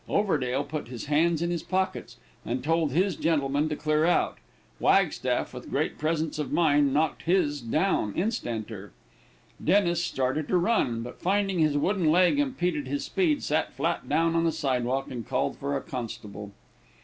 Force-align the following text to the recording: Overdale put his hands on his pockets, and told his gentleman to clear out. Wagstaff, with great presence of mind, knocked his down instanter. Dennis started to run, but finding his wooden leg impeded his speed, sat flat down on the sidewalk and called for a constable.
Overdale 0.09 0.63
put 0.63 0.87
his 0.87 1.05
hands 1.05 1.43
on 1.43 1.51
his 1.51 1.61
pockets, 1.61 2.17
and 2.43 2.63
told 2.63 2.91
his 2.91 3.15
gentleman 3.15 3.69
to 3.69 3.75
clear 3.75 4.03
out. 4.03 4.39
Wagstaff, 4.79 5.53
with 5.53 5.69
great 5.69 5.99
presence 5.99 6.39
of 6.39 6.51
mind, 6.51 6.91
knocked 6.91 7.21
his 7.21 7.61
down 7.61 8.11
instanter. 8.15 8.93
Dennis 9.63 10.03
started 10.03 10.47
to 10.47 10.57
run, 10.57 11.03
but 11.03 11.21
finding 11.21 11.59
his 11.59 11.77
wooden 11.77 12.09
leg 12.11 12.39
impeded 12.39 12.87
his 12.87 13.05
speed, 13.05 13.43
sat 13.43 13.73
flat 13.73 14.09
down 14.09 14.35
on 14.35 14.43
the 14.43 14.51
sidewalk 14.51 15.11
and 15.11 15.27
called 15.27 15.55
for 15.59 15.77
a 15.77 15.81
constable. 15.81 16.51